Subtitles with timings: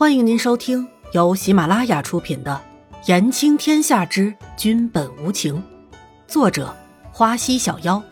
[0.00, 2.58] 欢迎您收听由喜马拉雅出品的
[3.06, 5.56] 《言情天下之君本无情》，
[6.26, 6.74] 作者
[7.12, 8.02] 花溪小妖，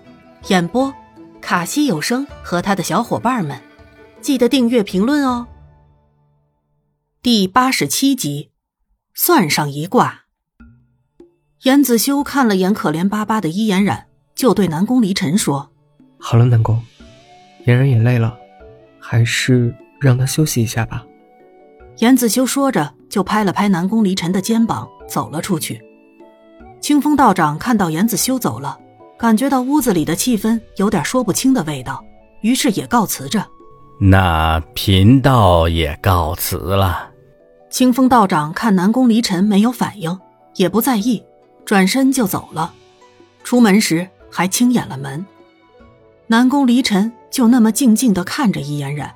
[0.48, 0.92] 演播
[1.40, 3.58] 卡西有声和他的小伙伴们。
[4.20, 5.48] 记得订阅、评论哦。
[7.22, 8.50] 第八十七集，
[9.14, 10.24] 算上一卦。
[11.62, 15.72] 严子修看了眼可怜巴巴的伊颜染，就对南宫离尘说
[16.20, 16.84] ：“好了，南宫，
[17.64, 18.36] 嫣然也累了，
[19.00, 21.06] 还是让他休息一下吧。”
[21.98, 25.82] 严子修说着，就拍了拍南宫离尘的肩膀，走了出去。
[26.80, 28.78] 清风道长看到严子修走了，
[29.18, 32.04] 感觉到屋子里的气氛有点说不清的味道，
[32.40, 33.44] 于是也告辞着
[34.00, 37.10] ：“那贫道也告辞了。”
[37.68, 40.16] 清风道长看南宫离尘没有反应，
[40.54, 41.24] 也不在意，
[41.64, 42.72] 转身就走了。
[43.42, 45.26] 出门时还轻掩了门。
[46.28, 49.12] 南宫离尘就那么静静的看着伊嫣然，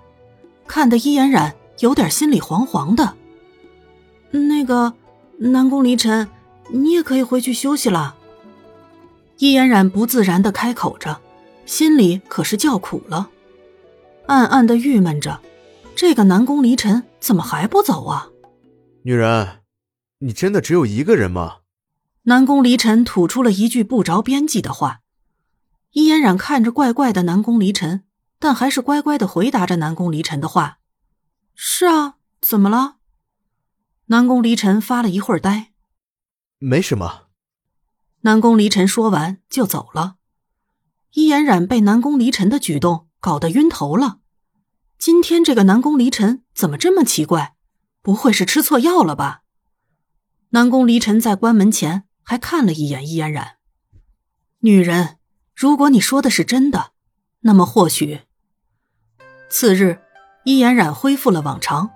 [0.66, 1.54] 看得伊嫣然。
[1.80, 3.16] 有点心里惶惶的。
[4.30, 4.94] 那个
[5.38, 6.28] 南宫离尘，
[6.70, 8.16] 你也可以回去休息了。
[9.38, 11.20] 易嫣然不自然的开口着，
[11.66, 13.30] 心里可是叫苦了，
[14.26, 15.40] 暗暗的郁闷着，
[15.96, 18.28] 这个南宫离尘怎么还不走啊？
[19.02, 19.62] 女人，
[20.20, 21.56] 你真的只有一个人吗？
[22.24, 25.00] 南宫离尘吐出了一句不着边际的话。
[25.90, 28.04] 易嫣然看着怪怪的南宫离尘，
[28.38, 30.78] 但还是乖乖的回答着南宫离尘的话。
[31.54, 32.96] 是啊，怎么了？
[34.06, 35.72] 南宫离尘发了一会儿呆。
[36.58, 37.28] 没什么。
[38.22, 40.16] 南宫离尘说完就走了。
[41.12, 44.20] 伊嫣然被南宫离尘的举动搞得晕头了。
[44.98, 47.56] 今天这个南宫离尘怎么这么奇怪？
[48.00, 49.42] 不会是吃错药了吧？
[50.50, 53.56] 南宫离尘在关门前还看了一眼伊嫣然。
[54.60, 55.18] 女人，
[55.54, 56.92] 如果你说的是真的，
[57.40, 58.22] 那么或许
[59.48, 60.01] 次日。
[60.44, 61.90] 伊嫣然恢复了往常，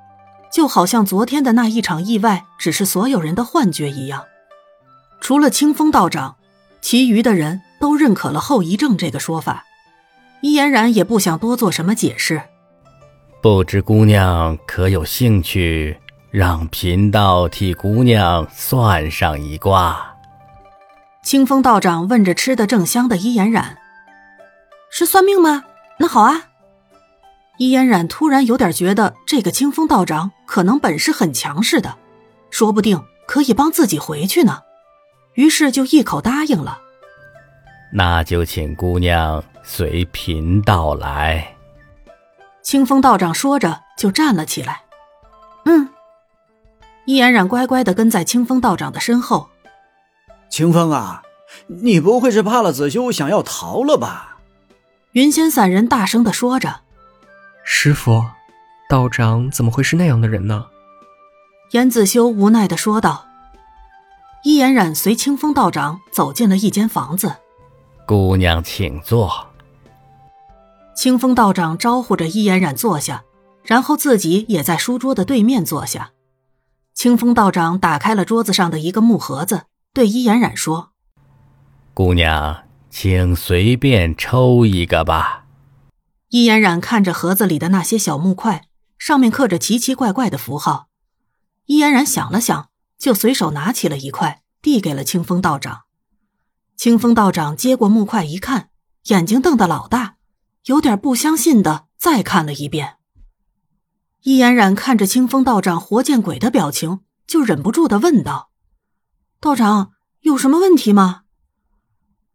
[0.52, 4.24] 就好像昨天的那一场意外只是所有人的幻觉一样。
[5.20, 6.36] 除了清风道长，
[6.80, 9.64] 其余的人都认可了后遗症这个说法。
[10.42, 12.42] 伊嫣然也不想多做什么解释。
[13.42, 15.98] 不知姑娘可有兴趣
[16.30, 20.14] 让贫道替姑娘算上一卦？
[21.22, 23.78] 清风道长问着吃的正香的伊嫣然
[24.90, 25.64] ：“是算命吗？
[25.98, 26.44] 那好啊。”
[27.58, 31.96] 伊嫣然突然有点觉得这个清风道长可能本事很强似的，
[32.50, 34.62] 说不定可以帮自己回去呢，
[35.34, 36.80] 于是就一口答应了。
[37.92, 41.56] 那就请姑娘随贫道来。
[42.62, 44.82] 清风道长说着就站了起来。
[45.64, 45.88] 嗯，
[47.06, 49.48] 伊嫣然乖乖的跟在清风道长的身后。
[50.50, 51.22] 清风啊，
[51.68, 54.36] 你不会是怕了子修想要逃了吧？
[55.12, 56.80] 云仙散人大声的说着。
[57.68, 58.24] 师傅，
[58.88, 60.66] 道长怎么会是那样的人呢？
[61.72, 63.26] 严子修无奈的说道。
[64.44, 67.34] 伊颜染随清风道长走进了一间房子。
[68.06, 69.48] 姑娘请坐。
[70.94, 73.24] 清风道长招呼着伊颜染坐下，
[73.64, 76.12] 然后自己也在书桌的对面坐下。
[76.94, 79.62] 清风道长打开了桌子上的一个木盒子，
[79.92, 80.90] 对伊颜染说
[81.92, 85.45] ：“姑娘，请随便抽一个吧。”
[86.28, 90.88] 伊嫣然看着盒子里的那些小木块，上面刻着奇奇怪怪的符号。
[91.66, 95.82] 伊嫣然想了想，就随手拿起了一块，递给了清风道长。
[96.76, 98.70] 清风道长接过木块一看，
[99.04, 100.16] 眼睛瞪得老大，
[100.64, 102.96] 有点不相信的再看了一遍。
[104.22, 108.50] 伊嫣然看着清风道长活见鬼的表情，就忍不住的问道
[109.40, 111.22] ：“道长有什么问题吗？”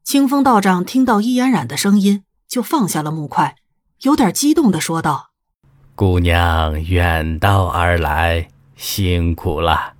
[0.03, 3.57] 清风道长听到伊嫣然的声音，就放下了木块。
[4.01, 5.29] 有点激动的说道
[5.95, 9.93] ：“姑娘远道而来，辛苦了。”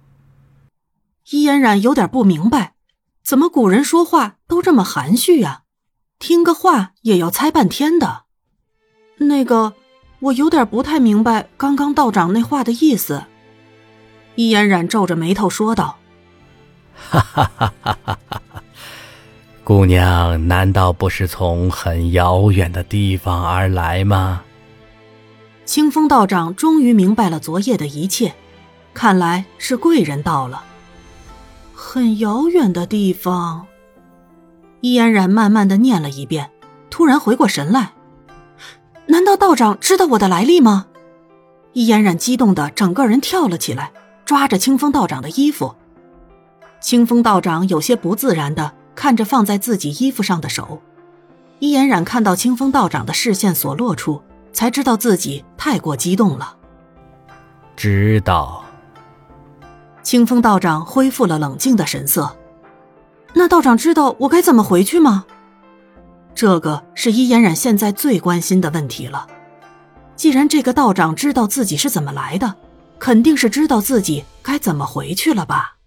[1.29, 2.73] 伊嫣然有点不明白，
[3.23, 5.63] 怎么古人说话都这么含蓄呀？
[6.17, 8.23] 听个话也要猜半天的。
[9.17, 9.73] 那个，
[10.19, 13.25] 我有点不太明白刚刚道长那话的意思。
[14.35, 15.99] 伊嫣然皱着眉头说道
[16.95, 18.10] ：“哈哈哈哈哈哈！”
[19.73, 24.41] 姑娘难道不是从很遥远的地方而来吗？
[25.63, 28.33] 清风道长终于明白了昨夜的一切，
[28.93, 30.61] 看来是贵人到了。
[31.73, 33.65] 很遥远的地方。
[34.81, 36.51] 易安然慢慢的念了一遍，
[36.89, 37.93] 突然回过神来，
[39.05, 40.87] 难道道长知道我的来历吗？
[41.71, 43.93] 易安然激动的整个人跳了起来，
[44.25, 45.73] 抓着清风道长的衣服。
[46.81, 48.73] 清风道长有些不自然的。
[48.95, 50.81] 看着放在自己衣服上的手，
[51.59, 54.21] 伊嫣然看到清风道长的视线所落处，
[54.53, 56.55] 才知道自己太过激动了。
[57.75, 58.63] 知道。
[60.03, 62.35] 清风道长恢复了冷静的神色。
[63.33, 65.25] 那道长知道我该怎么回去吗？
[66.33, 69.27] 这个是伊嫣然现在最关心的问题了。
[70.15, 72.55] 既然这个道长知道自己是怎么来的，
[72.99, 75.77] 肯定是知道自己该怎么回去了吧。